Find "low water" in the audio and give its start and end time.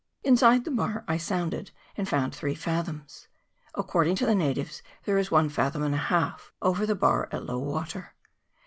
7.45-8.15